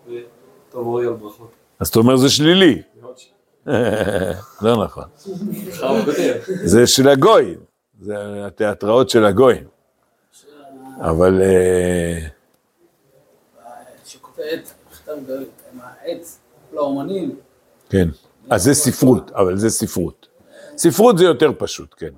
ותבורי 0.69 1.07
על 1.07 1.13
ברכות. 1.13 1.51
אז 1.79 1.89
אתה 1.89 1.99
אומר 1.99 2.17
זה 2.17 2.29
שלילי. 2.29 2.83
לא 4.63 4.85
נכון. 4.85 5.05
זה 6.65 6.87
של 6.87 7.09
הגויים, 7.09 7.59
זה 8.01 8.15
התיאטראות 8.47 9.11
של 9.11 9.25
הגויים. 9.25 9.65
אבל 11.01 11.43
אה, 11.43 12.27
עץ, 14.39 14.75
העץ 15.81 16.39
לאומנים, 16.73 17.37
כן, 17.89 18.09
אז 18.51 18.63
זה 18.63 18.75
ספרות, 18.75 19.31
אבל 19.31 19.59
זה 19.59 19.71
ספרות. 19.71 20.29
ספרות 20.77 21.19
זה 21.19 21.25
יותר 21.25 21.53
פשוט, 21.59 21.95
כן. 21.99 22.13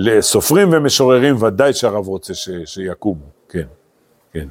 לסופרים 0.00 0.68
ומשוררים 0.72 1.42
ודאי 1.42 1.72
שהרב 1.72 2.08
רוצה 2.08 2.34
ש, 2.34 2.48
שיקומו, 2.64 3.24
כן, 3.48 3.66
כן. 4.32 4.48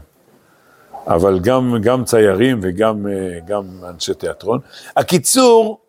אבל 1.07 1.39
גם, 1.39 1.75
גם 1.81 2.03
ציירים 2.03 2.59
וגם 2.63 3.07
אה, 3.07 3.39
גם 3.47 3.63
אנשי 3.89 4.13
תיאטרון. 4.13 4.59
הקיצור, 4.97 5.79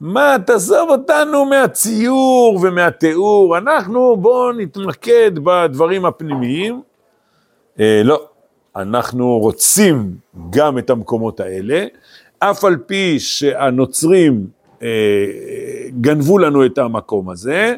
מה, 0.00 0.36
תעזוב 0.46 0.90
אותנו 0.90 1.44
מהציור 1.44 2.58
ומהתיאור, 2.62 3.58
אנחנו 3.58 4.16
בואו 4.16 4.52
נתמקד 4.52 5.30
בדברים 5.34 6.04
הפנימיים. 6.04 6.82
אה, 7.80 8.00
לא, 8.04 8.26
אנחנו 8.76 9.38
רוצים 9.38 10.14
גם 10.50 10.78
את 10.78 10.90
המקומות 10.90 11.40
האלה, 11.40 11.84
אף 12.38 12.64
על 12.64 12.76
פי 12.76 13.20
שהנוצרים 13.20 14.46
אה, 14.82 14.88
גנבו 16.00 16.38
לנו 16.38 16.66
את 16.66 16.78
המקום 16.78 17.30
הזה, 17.30 17.76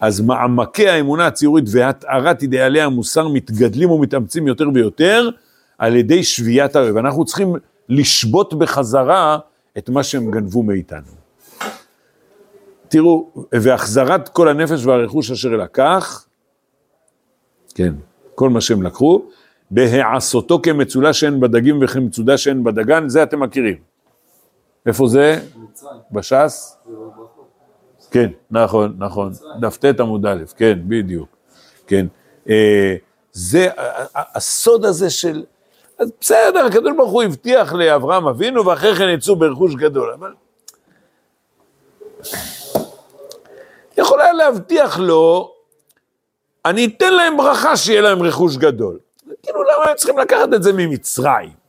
אז 0.00 0.20
מעמקי 0.20 0.88
האמונה 0.88 1.26
הציורית 1.26 1.64
והתארת 1.70 2.42
אידיאלי 2.42 2.80
המוסר 2.80 3.28
מתגדלים 3.28 3.90
ומתאמצים 3.90 4.46
יותר 4.46 4.68
ויותר 4.74 5.28
על 5.78 5.96
ידי 5.96 6.22
שביית 6.22 6.76
האויב. 6.76 6.96
אנחנו 6.96 7.24
צריכים 7.24 7.52
לשבות 7.88 8.54
בחזרה 8.54 9.38
את 9.78 9.88
מה 9.88 10.02
שהם 10.02 10.30
גנבו 10.30 10.62
מאיתנו. 10.62 11.12
תראו, 12.88 13.30
והחזרת 13.52 14.28
כל 14.28 14.48
הנפש 14.48 14.86
והרכוש 14.86 15.30
אשר 15.30 15.48
לקח, 15.48 16.26
כן, 17.74 17.94
כל 18.34 18.50
מה 18.50 18.60
שהם 18.60 18.82
לקחו, 18.82 19.22
בהעשותו 19.70 20.62
כמצולה 20.62 21.12
שאין 21.12 21.40
בדגים 21.40 21.78
וכמצודה 21.82 22.38
שאין 22.38 22.64
בדגן, 22.64 23.08
זה 23.08 23.22
אתם 23.22 23.40
מכירים. 23.40 23.76
איפה 24.86 25.08
זה? 25.08 25.40
בש"ס? 26.12 26.76
כן, 28.10 28.30
נכון, 28.50 28.94
נכון, 28.98 29.32
דף 29.60 29.76
ט 29.76 30.00
עמוד 30.00 30.26
א', 30.26 30.42
כן, 30.56 30.78
בדיוק, 30.88 31.28
כן. 31.86 32.06
אה, 32.48 32.96
זה, 33.32 33.68
הסוד 34.14 34.84
הזה 34.84 35.10
של, 35.10 35.42
אז 35.98 36.12
בסדר, 36.20 36.66
הקדוש 36.66 36.92
ברוך 36.96 37.10
הוא 37.10 37.22
הבטיח 37.22 37.72
לאברהם 37.72 38.28
אבינו, 38.28 38.66
ואחרי 38.66 38.94
כן 38.94 39.08
יצאו 39.08 39.36
ברכוש 39.36 39.74
גדול, 39.74 40.12
אבל... 40.18 40.32
יכול 43.98 44.20
היה 44.20 44.32
להבטיח 44.32 44.98
לו, 44.98 45.54
אני 46.64 46.86
אתן 46.86 47.12
להם 47.12 47.36
ברכה 47.36 47.76
שיהיה 47.76 48.00
להם 48.00 48.22
רכוש 48.22 48.56
גדול. 48.56 48.98
כאילו, 49.42 49.62
למה 49.62 49.90
הם 49.90 49.96
צריכים 49.96 50.18
לקחת 50.18 50.54
את 50.54 50.62
זה 50.62 50.72
ממצרים? 50.72 51.60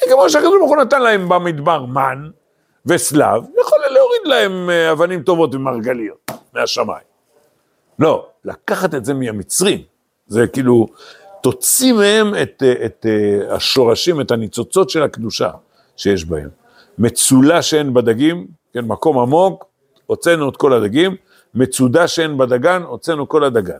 כמו 0.00 0.30
שהקדוש 0.30 0.58
ברוך 0.58 0.70
הוא 0.70 0.76
נתן 0.76 1.02
להם 1.02 1.28
במדבר 1.28 1.86
מן 1.86 2.30
וסלב, 2.86 3.42
יכול 3.60 3.78
להם 4.24 4.70
אה, 4.70 4.92
אבנים 4.92 5.22
טובות 5.22 5.54
ומרגליות 5.54 6.30
מהשמיים. 6.54 7.10
לא, 7.98 8.26
לקחת 8.44 8.94
את 8.94 9.04
זה 9.04 9.14
מהמצרים, 9.14 9.82
זה 10.26 10.46
כאילו, 10.46 10.86
תוציא 11.42 11.92
מהם 11.92 12.34
את, 12.42 12.62
אה, 12.66 12.86
את 12.86 13.06
אה, 13.08 13.54
השורשים, 13.54 14.20
את 14.20 14.30
הניצוצות 14.30 14.90
של 14.90 15.02
הקדושה 15.02 15.50
שיש 15.96 16.24
בהם. 16.24 16.48
מצולה 16.98 17.62
שאין 17.62 17.94
בדגים, 17.94 18.46
כן, 18.72 18.84
מקום 18.84 19.18
עמוק, 19.18 19.64
הוצאנו 20.06 20.48
את 20.48 20.56
כל 20.56 20.72
הדגים, 20.72 21.16
מצודה 21.54 22.08
שאין 22.08 22.38
בדגן, 22.38 22.82
הוצאנו 22.82 23.28
כל 23.28 23.44
הדגן. 23.44 23.78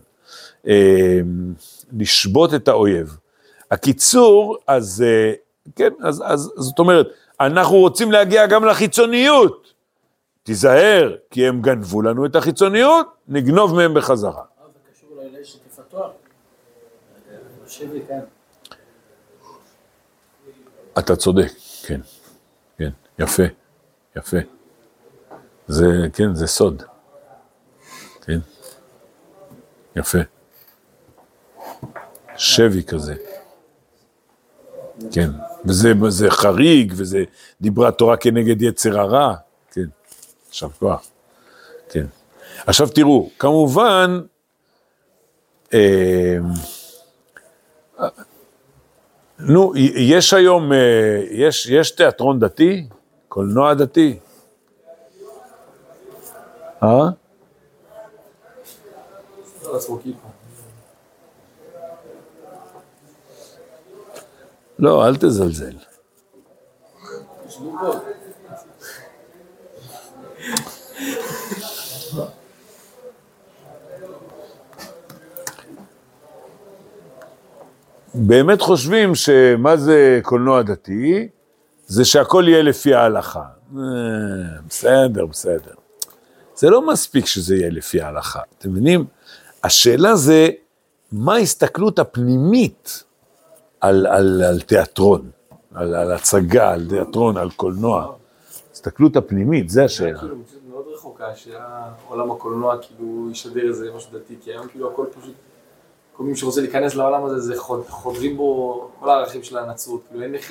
אה, 0.69 1.21
לשבות 1.99 2.55
את 2.55 2.69
האויב. 2.69 3.17
הקיצור, 3.71 4.57
אז, 4.67 5.05
אה, 5.07 5.33
כן, 5.77 5.91
אז, 6.03 6.23
אז 6.27 6.53
זאת 6.57 6.79
אומרת, 6.79 7.09
אנחנו 7.41 7.77
רוצים 7.77 8.13
להגיע 8.13 8.47
גם 8.47 8.65
לחיצוניות. 8.65 9.70
תיזהר, 10.43 11.17
כי 11.31 11.47
הם 11.49 11.63
גנבו 11.63 12.03
לנו 12.03 12.27
את 12.27 12.37
החיצוניות, 12.37 13.07
נגנוב 13.29 13.75
מהם 13.75 13.95
בחזרה. 13.95 14.43
לי 17.93 18.01
כאן. 18.09 18.21
אתה 20.99 21.17
צודק, 21.17 21.53
כן, 21.87 22.01
כן, 22.79 22.91
יפה, 23.19 23.43
יפה. 24.17 24.37
זה, 25.69 25.87
כן, 26.13 26.35
זה 26.35 26.47
סוד. 26.47 26.83
כן, 28.23 28.39
יפה. 29.97 30.19
שבי 32.37 32.83
כזה. 32.83 33.15
כן, 35.13 35.31
וזה 35.65 35.93
זה 36.09 36.31
חריג, 36.31 36.93
וזה 36.97 37.25
דיברה 37.61 37.93
תורה 37.93 38.17
כנגד 38.17 38.63
יצר 38.63 39.01
הרע. 39.01 39.35
יישר 40.51 40.69
כוח. 40.69 41.07
כן. 41.89 42.07
עכשיו 42.67 42.89
תראו, 42.89 43.31
כמובן, 43.39 44.21
אה, 45.75 46.37
נו, 49.39 49.73
יש 49.97 50.33
היום, 50.33 50.73
אה, 50.73 50.79
יש, 51.31 51.67
יש 51.67 51.91
תיאטרון 51.91 52.39
דתי? 52.39 52.87
קולנוע 53.29 53.75
דתי? 53.75 54.19
אה? 56.83 57.09
לא, 64.79 65.07
אל 65.07 65.17
תזלזל. 65.17 65.77
באמת 78.15 78.61
חושבים 78.61 79.15
שמה 79.15 79.77
זה 79.77 80.21
קולנוע 80.23 80.63
דתי? 80.63 81.29
זה 81.87 82.05
שהכל 82.05 82.45
יהיה 82.49 82.63
לפי 82.63 82.95
ההלכה. 82.95 83.43
אה, 83.77 83.83
בסדר, 84.69 85.27
בסדר. 85.27 85.73
זה 86.57 86.71
לא 86.71 86.87
מספיק 86.87 87.27
שזה 87.27 87.57
יהיה 87.57 87.71
לפי 87.71 88.01
ההלכה, 88.01 88.41
אתם 88.59 88.71
מבינים? 88.71 89.05
השאלה 89.65 90.17
זה, 90.17 90.49
מה 91.13 91.35
ההסתכלות 91.35 91.99
הפנימית 91.99 93.05
על, 93.81 94.07
על, 94.07 94.43
על 94.43 94.61
תיאטרון, 94.61 95.31
על, 95.75 95.95
על 95.95 96.13
הצגה, 96.13 96.73
על 96.73 96.87
תיאטרון, 96.89 97.37
על 97.37 97.51
קולנוע? 97.51 98.15
ההסתכלות 98.71 99.17
הפנימית, 99.17 99.71
זה 99.71 99.85
השאלה. 99.85 100.21
רחוקה 101.01 101.37
שהעולם 101.37 102.31
הקולנוע 102.31 102.79
כאילו 102.83 103.31
ישדר 103.31 103.69
איזה 103.69 103.91
משהו 103.97 104.11
דתי, 104.19 104.37
כי 104.41 104.51
היום 104.51 104.69
כאילו 104.69 104.91
הכל 104.93 105.07
פשוט, 105.21 105.35
כל 106.17 106.23
מי 106.23 106.37
שרוצה 106.37 106.61
להיכנס 106.61 106.95
לעולם 106.95 107.25
הזה, 107.25 107.41
זה 107.41 107.61
חוד- 107.61 107.87
חודרים 107.89 108.37
בו 108.37 108.89
כל 109.01 109.11
הערכים 109.11 109.43
של 109.43 109.59
הנצרות, 109.59 110.01
כאילו 110.09 110.23
אין 110.23 110.35
איך, 110.35 110.51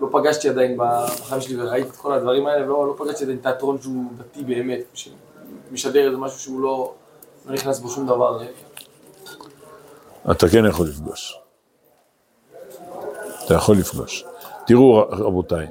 לא 0.00 0.08
פגשתי 0.12 0.48
עדיין 0.48 0.78
בחיים 0.80 1.40
שלי 1.40 1.62
וראיתי 1.62 1.88
את 1.88 1.96
כל 1.96 2.12
הדברים 2.12 2.46
האלה, 2.46 2.64
ולא 2.64 2.86
לא 2.86 2.94
פגשתי 2.98 3.24
עדיין 3.24 3.38
תיאטרון 3.38 3.78
שהוא 3.82 4.04
דתי 4.16 4.44
באמת, 4.44 4.80
שמשדר 4.94 6.06
איזה 6.06 6.16
משהו 6.16 6.38
שהוא 6.38 6.60
לא, 6.60 6.92
לא 7.46 7.52
נכנס 7.54 7.78
בו 7.80 7.88
שום 7.88 8.06
דבר. 8.06 8.42
אתה 10.30 10.48
כן 10.48 10.64
יכול 10.66 10.86
לפגוש. 10.86 11.38
אתה 13.46 13.54
יכול 13.54 13.76
לפגוש. 13.76 14.24
תראו, 14.66 14.98
רבותיי, 15.10 15.66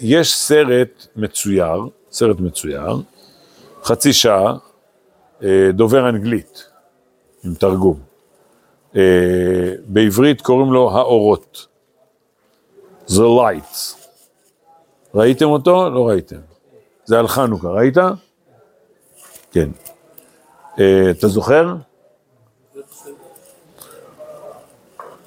יש 0.00 0.36
סרט 0.36 1.06
מצויר, 1.16 1.88
סרט 2.10 2.40
מצויר, 2.40 2.96
חצי 3.82 4.12
שעה, 4.12 4.56
אה, 5.42 5.68
דובר 5.72 6.08
אנגלית, 6.08 6.64
עם 7.44 7.54
תרגום. 7.54 8.00
אה, 8.96 9.72
בעברית 9.86 10.40
קוראים 10.40 10.72
לו 10.72 10.90
האורות. 10.90 11.66
The 13.08 13.12
Lights. 13.38 13.96
ראיתם 15.14 15.46
אותו? 15.46 15.90
לא 15.90 16.08
ראיתם. 16.08 16.40
זה 17.04 17.18
על 17.18 17.28
חנוכה, 17.28 17.68
ראית? 17.68 17.96
כן. 19.52 19.68
אה, 20.80 21.10
אתה 21.10 21.28
זוכר? 21.28 21.74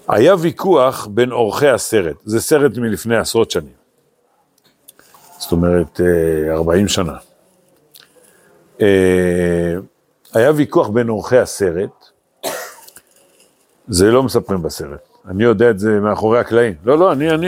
היה 0.07 0.35
ויכוח 0.35 1.07
בין 1.07 1.31
עורכי 1.31 1.67
הסרט, 1.67 2.15
זה 2.25 2.41
סרט 2.41 2.77
מלפני 2.77 3.17
עשרות 3.17 3.51
שנים, 3.51 3.73
זאת 5.41 5.51
אומרת 5.51 6.01
אה, 6.01 6.53
40 6.53 6.87
שנה. 6.87 7.13
אה, 8.81 9.75
היה 10.33 10.51
ויכוח 10.55 10.89
בין 10.89 11.09
עורכי 11.09 11.37
הסרט, 11.37 12.05
זה 13.87 14.11
לא 14.11 14.23
מספרים 14.23 14.61
בסרט, 14.61 15.07
אני 15.27 15.43
יודע 15.43 15.69
את 15.69 15.79
זה 15.79 15.99
מאחורי 15.99 16.39
הקלעים. 16.39 16.73
לא, 16.83 16.97
לא, 16.97 17.11
אני, 17.11 17.31
אני, 17.31 17.47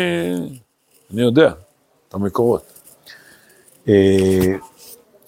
אני 1.14 1.22
יודע 1.22 1.54
את 2.10 2.14
המקורות. 2.14 2.74
אה, 3.88 4.56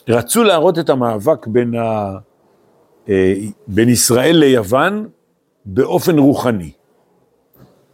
רצו 0.07 0.43
להראות 0.43 0.79
את 0.79 0.89
המאבק 0.89 1.47
בין, 1.47 1.75
ה, 1.75 2.17
אה, 3.09 3.33
בין 3.67 3.89
ישראל 3.89 4.35
ליוון 4.35 5.07
באופן 5.65 6.19
רוחני. 6.19 6.71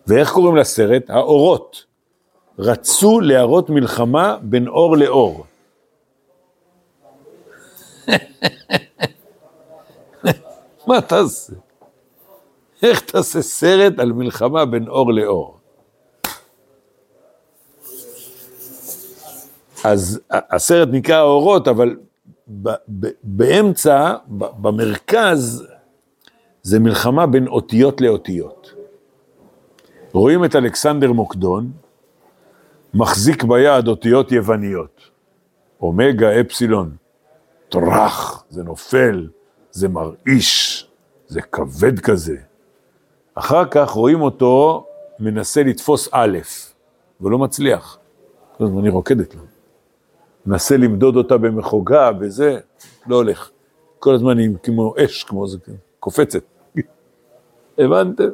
ואיך 0.07 0.31
קוראים 0.31 0.55
לסרט? 0.55 1.09
האורות. 1.09 1.90
רצו 2.59 3.19
להראות 3.19 3.69
מלחמה 3.69 4.37
בין 4.41 4.67
אור 4.67 4.97
לאור. 4.97 5.45
מה 10.87 11.01
תעשה? 11.01 11.53
איך 12.83 12.99
תעשה 12.99 13.41
סרט 13.41 13.99
על 13.99 14.11
מלחמה 14.11 14.65
בין 14.65 14.87
אור 14.87 15.13
לאור? 15.13 15.57
אז 19.83 20.19
הסרט 20.31 20.89
נקרא 20.91 21.15
האורות, 21.15 21.67
אבל 21.67 21.95
ב- 22.47 22.69
ב- 22.99 23.07
באמצע, 23.23 24.15
ב- 24.27 24.45
במרכז, 24.67 25.67
זה 26.61 26.79
מלחמה 26.79 27.27
בין 27.27 27.47
אותיות 27.47 28.01
לאותיות. 28.01 28.73
רואים 30.13 30.45
את 30.45 30.55
אלכסנדר 30.55 31.11
מוקדון, 31.11 31.71
מחזיק 32.93 33.43
ביד 33.43 33.87
אותיות 33.87 34.31
יווניות, 34.31 35.01
אומגה, 35.81 36.41
אפסילון, 36.41 36.95
טראח, 37.69 38.43
זה 38.49 38.63
נופל, 38.63 39.27
זה 39.71 39.87
מרעיש, 39.87 40.87
זה 41.27 41.41
כבד 41.41 41.99
כזה. 41.99 42.37
אחר 43.35 43.65
כך 43.65 43.89
רואים 43.89 44.21
אותו 44.21 44.85
מנסה 45.19 45.63
לתפוס 45.63 46.09
א', 46.11 46.37
ולא 47.21 47.37
מצליח. 47.37 47.97
כל 48.57 48.63
הזמן 48.63 48.83
היא 48.83 48.91
רוקדת 48.91 49.35
לו. 49.35 49.41
מנסה 50.45 50.77
למדוד 50.77 51.15
אותה 51.15 51.37
במחוגה, 51.37 52.11
בזה, 52.11 52.59
לא 53.07 53.15
הולך. 53.15 53.49
כל 53.99 54.15
הזמן 54.15 54.37
היא 54.37 54.49
כמו 54.63 54.93
אש, 55.05 55.23
כמו 55.23 55.47
זה, 55.47 55.57
קופצת. 55.99 56.43
הבנתם? 57.77 58.29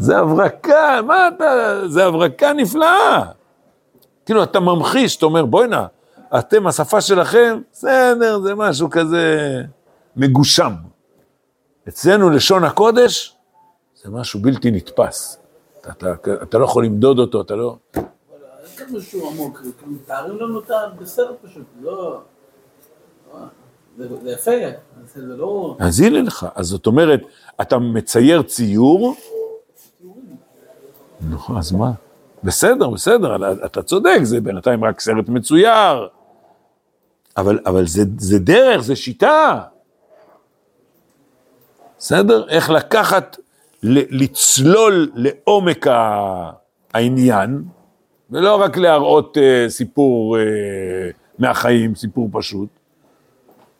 זה 0.00 0.18
הברקה, 0.18 1.00
מה 1.06 1.28
אתה, 1.28 1.80
זה 1.88 2.06
הברקה 2.06 2.52
נפלאה. 2.52 3.22
כאילו, 4.26 4.42
אתה 4.42 4.60
ממחיש, 4.60 5.16
אתה 5.16 5.26
אומר, 5.26 5.44
בוא'נה, 5.44 5.86
אתם, 6.38 6.66
השפה 6.66 7.00
שלכם, 7.00 7.60
בסדר, 7.72 8.40
זה 8.40 8.54
משהו 8.54 8.90
כזה 8.90 9.56
מגושם. 10.16 10.72
אצלנו 11.88 12.30
לשון 12.30 12.64
הקודש, 12.64 13.36
זה 14.02 14.10
משהו 14.10 14.40
בלתי 14.40 14.70
נתפס. 14.70 15.38
אתה, 15.80 16.12
אתה, 16.12 16.32
אתה 16.42 16.58
לא 16.58 16.64
יכול 16.64 16.84
למדוד 16.84 17.18
אותו, 17.18 17.40
אתה 17.40 17.56
לא... 17.56 17.76
אין 17.94 18.04
משהו 18.90 19.30
עמוק, 19.30 19.58
כאילו 19.78 19.92
מתארים 19.92 20.36
לנו 20.36 20.56
אותה 20.56 20.74
בסרט 20.98 21.36
פשוט, 21.42 21.64
לא... 21.80 22.20
לא, 23.98 24.06
זה 24.22 24.30
יפה, 24.30 24.50
זה 25.14 25.22
לא... 25.22 25.76
אז 25.78 26.00
הנה 26.00 26.22
לך, 26.22 26.46
אז 26.54 26.66
זאת 26.66 26.86
אומרת, 26.86 27.20
אתה 27.60 27.78
מצייר 27.78 28.42
ציור, 28.42 29.14
נו, 31.20 31.58
אז 31.58 31.72
מה? 31.72 31.92
בסדר, 32.44 32.90
בסדר, 32.90 33.36
אתה 33.64 33.82
צודק, 33.82 34.18
זה 34.22 34.40
בינתיים 34.40 34.84
רק 34.84 35.00
סרט 35.00 35.28
מצויר, 35.28 36.08
אבל, 37.36 37.58
אבל 37.66 37.86
זה, 37.86 38.02
זה 38.18 38.38
דרך, 38.38 38.80
זה 38.80 38.96
שיטה. 38.96 39.62
בסדר? 41.98 42.48
איך 42.48 42.70
לקחת, 42.70 43.36
לצלול 43.82 45.10
לעומק 45.14 45.86
העניין, 46.94 47.64
ולא 48.30 48.60
רק 48.60 48.76
להראות 48.76 49.38
אה, 49.38 49.64
סיפור 49.68 50.38
אה, 50.38 50.42
מהחיים, 51.38 51.94
סיפור 51.94 52.28
פשוט, 52.32 52.68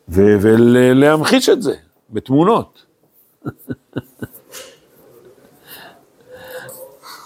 ולהמחיש 0.07 1.49
את 1.49 1.61
זה 1.61 1.75
בתמונות. 2.09 2.85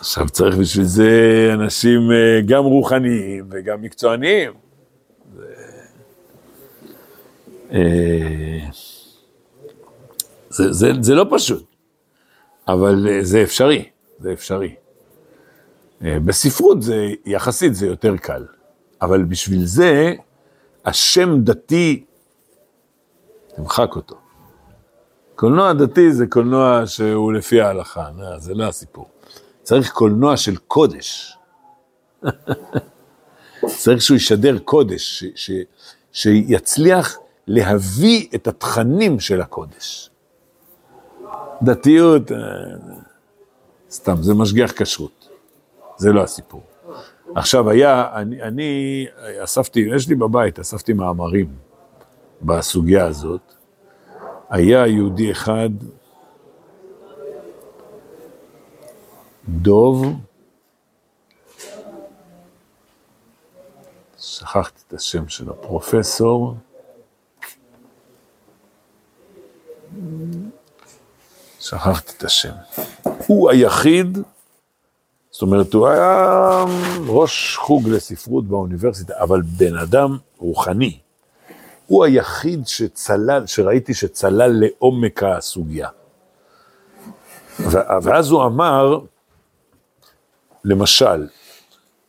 עכשיו 0.06 0.30
צריך 0.30 0.56
בשביל 0.58 0.86
זה 0.86 1.10
אנשים 1.54 2.12
אה, 2.12 2.42
גם 2.46 2.64
רוחניים 2.64 3.48
וגם 3.52 3.82
מקצועניים. 3.82 4.52
זה- 5.36 5.56
אה, 7.72 8.68
זה, 10.50 10.72
זה, 10.74 10.92
זה 11.02 11.16
לא 11.16 11.26
פשוט, 11.32 11.64
אבל 12.68 13.08
אה, 13.10 13.20
זה 13.24 13.44
אפשרי, 13.44 13.90
זה 14.20 14.34
אפשרי. 14.34 14.76
בספרות 16.02 16.82
זה, 16.82 17.08
יחסית 17.26 17.76
זה 17.76 17.88
יותר 17.88 18.18
קל, 18.18 18.46
אבל 19.02 19.24
בשביל 19.24 19.66
זה 19.66 20.14
השם 20.86 21.36
דתי, 21.44 22.04
תמחק 23.56 23.96
אותו. 23.96 24.16
קולנוע 25.36 25.74
דתי 25.74 26.14
זה 26.14 26.28
קולנוע 26.28 26.84
שהוא 26.86 27.34
לפי 27.34 27.62
ההלכה, 27.62 28.08
זה 28.38 28.54
לא 28.54 28.64
הסיפור. 28.64 29.10
צריך 29.66 29.92
קולנוע 29.92 30.38
של 30.38 30.58
קודש. 30.58 31.38
צריך 33.82 34.02
שהוא 34.02 34.18
ישדר 34.18 34.60
קודש, 34.60 35.24
ש, 35.24 35.24
ש, 35.36 35.52
שיצליח 36.12 37.18
להביא 37.48 38.28
את 38.36 38.48
התכנים 38.48 39.20
של 39.20 39.42
הקודש. 39.42 40.10
דתיות, 41.62 42.32
אה, 42.32 42.38
סתם, 43.92 44.16
זה 44.22 44.34
משגיח 44.34 44.72
כשרות. 44.72 45.30
זה 45.98 46.14
לא 46.14 46.24
הסיפור. 46.24 46.64
עכשיו 47.36 47.70
היה, 47.70 48.10
אני, 48.14 48.42
אני 48.42 49.06
אספתי, 49.44 49.80
יש 49.96 50.10
לי 50.10 50.16
בבית, 50.16 50.60
אספתי 50.60 50.94
מאמרים 50.94 51.48
בסוגיה 52.42 53.06
הזאת. 53.06 53.54
היה 54.50 54.88
יהודי 54.88 55.32
אחד, 55.32 55.70
דוב, 59.50 60.06
שכחתי 64.20 64.82
את 64.88 64.94
השם 64.94 65.28
של 65.28 65.50
הפרופסור, 65.50 66.56
שכחתי 71.60 72.12
את 72.18 72.24
השם. 72.24 72.54
הוא 73.28 73.50
היחיד, 73.50 74.18
זאת 75.32 75.42
אומרת, 75.42 75.74
הוא 75.74 75.88
היה 75.88 76.66
ראש 77.08 77.58
חוג 77.58 77.90
לספרות 77.90 78.48
באוניברסיטה, 78.48 79.14
אבל 79.20 79.42
בן 79.42 79.78
אדם 79.78 80.18
רוחני. 80.38 81.00
הוא 81.88 82.06
היחיד 82.06 82.68
שצלל, 82.68 83.48
שראיתי 83.48 83.94
שצלל 83.94 84.52
לעומק 84.60 85.24
הסוגיה. 85.24 85.90
ואז 88.04 88.32
הוא 88.32 88.46
אמר, 88.46 89.00
למשל, 90.66 91.28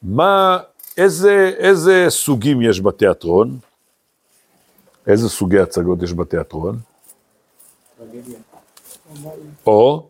מה, 0.02 0.58
איזה, 0.96 1.52
איזה 1.58 2.06
סוגים 2.08 2.62
יש 2.62 2.80
בתיאטרון? 2.80 3.58
איזה 5.06 5.28
סוגי 5.28 5.58
הצגות 5.58 6.02
יש 6.02 6.12
בתיאטרון? 6.12 6.78
או, 9.66 10.06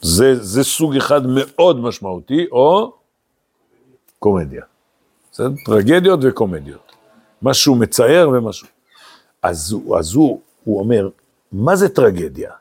זה, 0.00 0.44
זה 0.44 0.64
סוג 0.64 0.96
אחד 0.96 1.20
מאוד 1.26 1.80
משמעותי, 1.80 2.46
או 2.52 2.92
קומדיה. 4.18 4.62
בסדר? 5.32 5.48
טרגדיות 5.64 6.20
וקומדיות. 6.22 6.92
משהו 7.42 7.74
מצער 7.74 8.28
ומשהו. 8.28 8.68
אז, 9.42 9.76
אז 9.98 10.14
הוא, 10.14 10.40
הוא 10.64 10.80
אומר, 10.80 11.08
מה 11.52 11.76
זה 11.76 11.88
טרגדיה? 11.88 12.52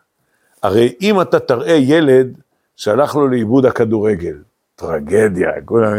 הרי 0.63 0.95
אם 1.01 1.21
אתה 1.21 1.39
תראה 1.39 1.75
ילד 1.75 2.37
שהלך 2.77 3.15
לו 3.15 3.27
לאיבוד 3.27 3.65
הכדורגל, 3.65 4.37
טרגדיה, 4.75 5.49
כולם... 5.65 5.93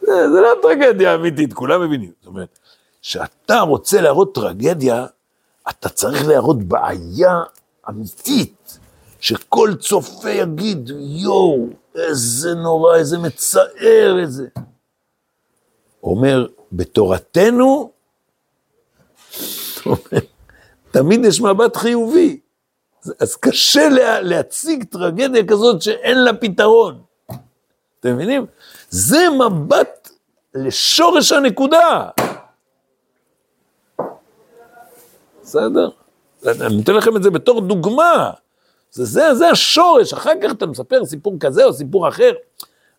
זה, 0.00 0.30
זה 0.32 0.40
לא 0.40 0.48
טרגדיה 0.62 1.14
אמיתית, 1.14 1.52
כולם 1.52 1.82
מבינים. 1.82 2.10
זאת 2.20 2.26
אומרת, 2.26 2.58
כשאתה 3.02 3.60
רוצה 3.60 4.00
להראות 4.00 4.34
טרגדיה, 4.34 5.06
אתה 5.70 5.88
צריך 5.88 6.28
להראות 6.28 6.62
בעיה 6.62 7.42
אמיתית, 7.88 8.78
שכל 9.20 9.74
צופה 9.80 10.30
יגיד, 10.30 10.90
יואו, 10.98 11.68
איזה 11.94 12.54
נורא, 12.54 12.96
איזה 12.96 13.18
מצער, 13.18 14.18
איזה... 14.22 14.46
אומר, 16.02 16.46
בתורתנו, 16.72 17.90
תמיד 20.90 21.24
יש 21.24 21.40
מבט 21.40 21.76
חיובי. 21.76 22.40
אז- 23.20 23.36
קשה 23.36 23.88
לה, 23.88 24.20
להציג 24.20 24.84
טרגדיה 24.84 25.46
כזאת 25.46 25.82
שאין 25.82 26.24
לה 26.24 26.32
פתרון. 26.34 27.02
אתם 28.00 28.14
מבינים? 28.14 28.46
זה 28.90 29.26
מבט 29.30 30.10
לשורש 30.54 31.32
הנקודה. 31.32 32.08
בסדר? 35.42 35.88
אני 36.46 36.76
נותן 36.76 36.94
לכם 36.94 37.16
את 37.16 37.22
זה 37.22 37.30
בתור 37.30 37.60
דוגמה. 37.60 38.30
זה, 38.90 39.04
זה, 39.04 39.34
זה 39.34 39.48
השורש, 39.48 40.12
אחר 40.12 40.32
כך 40.42 40.52
אתה 40.52 40.66
מספר 40.66 41.04
סיפור 41.04 41.36
כזה 41.40 41.64
או 41.64 41.72
סיפור 41.72 42.08
אחר, 42.08 42.30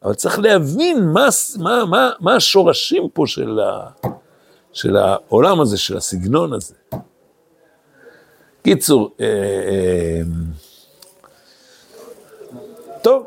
אבל 0.03 0.13
צריך 0.13 0.39
להבין 0.39 1.05
מה, 1.13 1.27
מה, 1.59 1.85
מה, 1.85 2.09
מה 2.19 2.35
השורשים 2.35 3.09
פה 3.13 3.23
של, 3.27 3.59
ה, 3.59 3.89
של 4.73 4.97
העולם 4.97 5.61
הזה, 5.61 5.77
של 5.77 5.97
הסגנון 5.97 6.53
הזה. 6.53 6.75
קיצור, 8.63 9.15
אה, 9.19 9.25
אה, 9.25 10.21
טוב, 13.01 13.25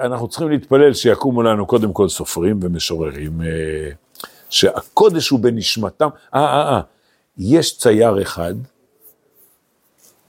אנחנו 0.00 0.28
צריכים 0.28 0.48
להתפלל 0.48 0.94
שיקומו 0.94 1.42
לנו 1.42 1.66
קודם 1.66 1.92
כל 1.92 2.08
סופרים 2.08 2.58
ומשוררים, 2.62 3.42
אה, 3.42 3.90
שהקודש 4.50 5.28
הוא 5.28 5.40
בנשמתם. 5.40 6.08
אה, 6.34 6.44
אה, 6.44 6.74
אה, 6.74 6.80
יש 7.38 7.78
צייר 7.78 8.22
אחד, 8.22 8.54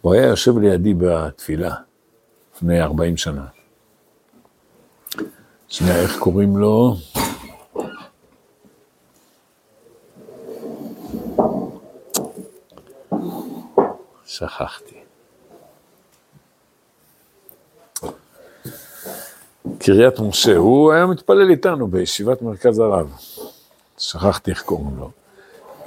הוא 0.01 0.13
היה 0.13 0.27
יושב 0.27 0.57
לידי 0.57 0.93
בתפילה 0.93 1.75
לפני 2.55 2.81
40 2.81 3.17
שנה. 3.17 3.45
שנייה, 5.69 6.01
איך 6.01 6.19
קוראים 6.19 6.57
לו? 6.57 6.95
שכחתי. 14.33 14.95
קריית 19.79 20.19
משה, 20.19 20.55
הוא 20.55 20.91
היה 20.93 21.05
מתפלל 21.05 21.49
איתנו 21.49 21.87
בישיבת 21.87 22.41
מרכז 22.41 22.79
הרב. 22.79 23.13
שכחתי 23.97 24.51
איך 24.51 24.61
קוראים 24.61 24.97
לו. 24.97 25.11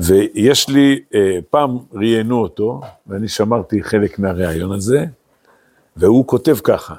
ויש 0.01 0.69
לי, 0.69 1.01
אה, 1.15 1.39
פעם 1.51 1.79
ראיינו 1.93 2.43
אותו, 2.43 2.81
ואני 3.07 3.29
שמרתי 3.29 3.83
חלק 3.83 4.19
מהראיון 4.19 4.73
הזה, 4.73 5.05
והוא 5.97 6.27
כותב 6.27 6.57
ככה. 6.65 6.95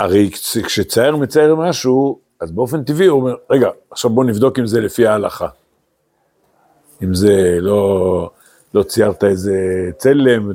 הרי 0.00 0.30
כש- 0.30 0.58
כשצייר 0.58 1.16
מצייר 1.16 1.54
משהו, 1.56 2.18
אז 2.40 2.50
באופן 2.50 2.84
טבעי 2.84 3.06
הוא 3.06 3.20
אומר, 3.20 3.34
רגע, 3.50 3.68
עכשיו 3.90 4.10
בוא 4.10 4.24
נבדוק 4.24 4.58
אם 4.58 4.66
זה 4.66 4.80
לפי 4.80 5.06
ההלכה. 5.06 5.48
אם 7.02 7.14
זה 7.14 7.56
לא, 7.60 8.30
לא 8.74 8.82
ציירת 8.82 9.24
איזה 9.24 9.54
צלם, 9.98 10.50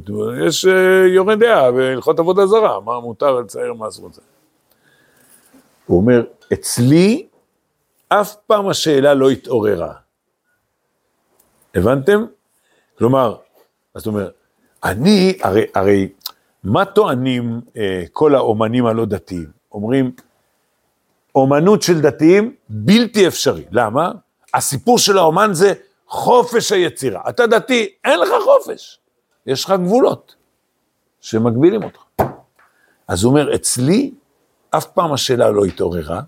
יש 0.47 0.65
אה, 0.65 1.07
יורה 1.07 1.35
דעה 1.35 1.71
בהלכות 1.71 2.19
עבודה 2.19 2.47
זרה, 2.47 2.79
מה 2.79 2.99
מותר 2.99 3.31
לצייר, 3.31 3.73
מה 3.73 3.87
אסור 3.87 4.09
לצייר. 4.09 4.25
הוא 5.85 5.97
אומר, 5.97 6.23
אצלי 6.53 7.27
אף 8.07 8.35
פעם 8.47 8.67
השאלה 8.67 9.13
לא 9.13 9.29
התעוררה. 9.29 9.93
הבנתם? 11.75 12.25
כלומר, 12.97 13.35
זאת 13.95 14.07
אומרת, 14.07 14.33
אני, 14.83 15.37
הרי, 15.41 15.65
הרי, 15.75 16.09
מה 16.63 16.85
טוענים 16.85 17.61
אה, 17.77 18.03
כל 18.11 18.35
האומנים 18.35 18.85
הלא 18.85 19.05
דתיים? 19.05 19.47
אומרים, 19.71 20.11
אומנות 21.35 21.81
של 21.81 22.01
דתיים 22.01 22.55
בלתי 22.69 23.27
אפשרי. 23.27 23.63
למה? 23.71 24.11
הסיפור 24.53 24.97
של 24.97 25.17
האומן 25.17 25.49
זה 25.53 25.73
חופש 26.09 26.71
היצירה. 26.71 27.21
אתה 27.29 27.47
דתי, 27.47 27.89
אין 28.05 28.19
לך 28.19 28.29
חופש. 28.43 28.99
יש 29.45 29.65
לך 29.65 29.73
גבולות 29.83 30.35
שמגבילים 31.21 31.83
אותך. 31.83 31.99
אז 33.07 33.23
הוא 33.23 33.29
אומר, 33.29 33.55
אצלי 33.55 34.11
אף 34.69 34.85
פעם 34.85 35.13
השאלה 35.13 35.49
לא 35.49 35.65
התעוררה, 35.65 36.21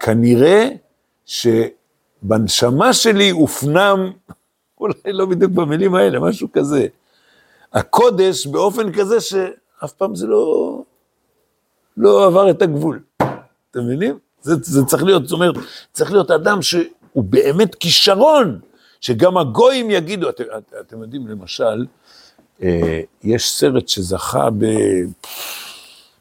כנראה 0.00 0.68
שבנשמה 1.26 2.92
שלי 2.92 3.30
הופנם, 3.30 4.12
אולי 4.80 4.94
לא 5.12 5.26
בדיוק 5.26 5.52
במילים 5.52 5.94
האלה, 5.94 6.20
משהו 6.20 6.48
כזה. 6.52 6.86
הקודש 7.72 8.46
באופן 8.46 8.92
כזה 8.92 9.20
שאף 9.20 9.92
פעם 9.92 10.14
זה 10.14 10.26
לא, 10.26 10.82
לא 11.96 12.26
עבר 12.26 12.50
את 12.50 12.62
הגבול. 12.62 13.00
אתם 13.70 13.80
מבינים? 13.80 14.18
זה, 14.40 14.54
זה 14.62 14.84
צריך 14.84 15.02
להיות, 15.02 15.28
זאת 15.28 15.32
אומרת, 15.32 15.54
צריך 15.92 16.12
להיות 16.12 16.30
אדם 16.30 16.62
שהוא 16.62 16.84
באמת 17.24 17.74
כישרון, 17.74 18.60
שגם 19.00 19.36
הגויים 19.36 19.90
יגידו, 19.90 20.28
אתם, 20.28 20.44
את- 20.58 20.74
אתם 20.80 21.02
יודעים, 21.02 21.26
למשל, 21.28 21.86
אה, 22.62 23.00
יש 23.22 23.50
סרט 23.50 23.88
שזכה 23.88 24.48
ב... 24.58 24.64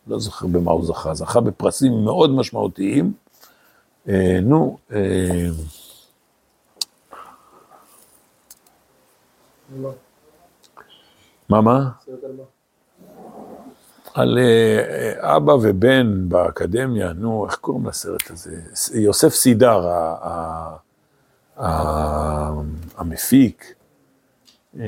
לא 0.08 0.20
זוכר 0.20 0.48
במה 0.48 0.72
הוא 0.72 0.86
זכה, 0.86 1.14
זכה 1.14 1.42
בפרסים 1.42 2.04
מאוד 2.04 2.30
משמעותיים. 2.32 3.14
אה, 4.10 4.40
נו, 4.42 4.78
אה, 4.92 5.48
מה? 9.80 9.90
מה, 11.50 11.62
על? 11.62 11.90
על 14.14 14.38
אה, 14.38 15.36
אבא 15.38 15.52
ובן 15.52 16.30
באקדמיה, 16.30 17.14
נו, 17.14 17.46
איך 17.46 17.56
קוראים 17.56 17.86
לסרט 17.86 18.32
הזה? 18.32 18.62
יוסף 18.94 19.30
סידר, 19.34 19.88
המפיק. 22.98 23.74
אה, 24.80 24.86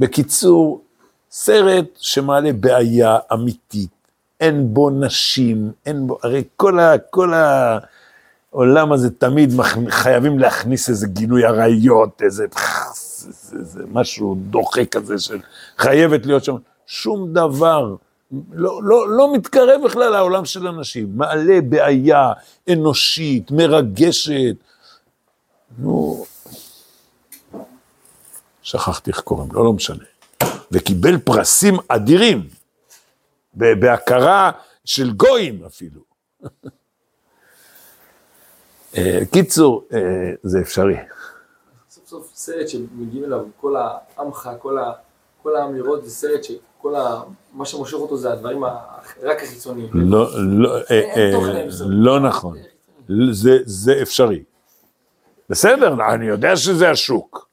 בקיצור, 0.00 0.82
סרט 1.30 1.84
שמעלה 1.96 2.52
בעיה 2.52 3.18
אמיתית, 3.32 3.90
אין 4.40 4.74
בו 4.74 4.90
נשים, 4.90 5.72
אין 5.86 6.06
בו, 6.06 6.18
הרי 6.22 6.44
כל, 6.56 6.78
ה, 6.78 6.98
כל 7.10 7.32
העולם 8.52 8.92
הזה 8.92 9.10
תמיד 9.10 9.50
מכ- 9.56 9.90
חייבים 9.90 10.38
להכניס 10.38 10.88
איזה 10.90 11.06
גילוי 11.06 11.44
עריות, 11.44 12.22
איזה, 12.22 12.46
זה, 12.94 13.32
זה, 13.32 13.64
זה 13.64 13.82
משהו 13.92 14.36
דוחה 14.50 14.84
כזה 14.84 15.18
של 15.18 15.38
חייבת 15.78 16.26
להיות 16.26 16.44
שם, 16.44 16.56
שום 16.86 17.32
דבר 17.32 17.94
לא, 18.52 18.82
לא, 18.82 19.08
לא 19.08 19.34
מתקרב 19.34 19.80
בכלל 19.84 20.08
לעולם 20.10 20.44
של 20.44 20.66
אנשים, 20.66 21.16
מעלה 21.16 21.60
בעיה 21.68 22.32
אנושית, 22.72 23.50
מרגשת. 23.50 24.56
נו, 25.78 26.24
שכחתי 28.62 29.10
איך 29.10 29.20
קוראים 29.20 29.52
לו, 29.52 29.64
לא 29.64 29.72
משנה. 29.72 30.04
וקיבל 30.72 31.18
פרסים 31.18 31.74
אדירים, 31.88 32.48
בהכרה 33.54 34.50
של 34.84 35.12
גויים 35.12 35.64
אפילו. 35.64 36.00
אה, 38.96 39.20
קיצור, 39.32 39.84
אה, 39.92 39.98
זה 40.42 40.60
אפשרי. 40.60 40.96
סוף 41.90 42.08
סוף 42.08 42.32
סרט 42.34 42.68
שמגיעים 42.68 43.24
אליו 43.24 43.44
כל 43.60 43.76
העמך, 43.76 44.50
כל, 44.58 44.78
ה, 44.78 44.92
כל 45.42 45.56
האמירות, 45.56 46.04
זה 46.04 46.10
סרט 46.10 46.44
שכל 46.86 46.96
ה... 46.96 47.22
מה 47.52 47.64
שמושך 47.64 47.94
אותו 47.94 48.16
זה 48.16 48.32
הדברים 48.32 48.64
ה, 48.64 48.78
רק 49.22 49.42
החיצוניים. 49.42 49.88
לא, 49.92 50.28
לא, 50.42 50.76
אה, 50.90 51.00
אה. 51.16 51.32
לא 51.86 52.20
נכון. 52.20 52.58
זה, 53.30 53.58
זה 53.64 54.02
אפשרי. 54.02 54.42
בסדר, 55.50 55.94
אני 56.14 56.26
יודע 56.26 56.56
שזה 56.56 56.90
השוק. 56.90 57.48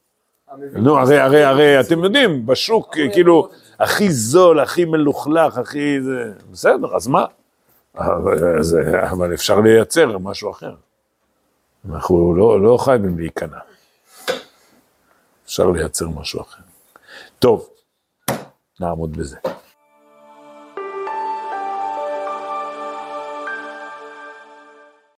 נו, 0.74 1.00
הרי, 1.00 1.19
הרי, 1.19 1.43
הרי, 1.43 1.80
אתם 1.80 2.04
יודעים, 2.04 2.46
בשוק, 2.46 2.98
כאילו, 3.13 3.50
הכי 3.80 4.12
זול, 4.12 4.60
הכי 4.60 4.86
מלוכלך, 4.86 5.58
הכי... 5.58 6.02
זה... 6.02 6.32
בסדר, 6.52 6.96
אז 6.96 7.08
מה? 7.08 7.26
אבל, 7.98 8.60
אבל 9.12 9.34
אפשר 9.34 9.60
לייצר 9.60 10.17
משהו 10.17 10.52
אחר. 10.52 10.76
אנחנו 11.89 12.36
לא, 12.36 12.62
לא 12.62 12.78
חייבים 12.78 13.19
להיכנע. 13.19 13.58
אפשר 15.46 15.69
לייצר 15.69 16.08
משהו 16.10 16.41
אחר. 16.41 16.62
טוב, 17.39 17.69
נעמוד 18.79 19.17
בזה. 19.17 19.38